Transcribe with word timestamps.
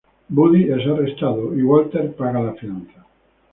Buddy 0.31 0.63
es 0.63 0.87
arrestado 0.87 1.55
y 1.55 1.61
Walter 1.61 2.15
paga 2.15 2.41
la 2.41 2.53
fianza. 2.55 3.05